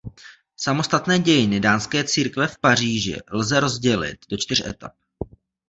[0.57, 4.93] Samotné dějiny dánské církve v Paříži lze rozdělit do čtyř etap.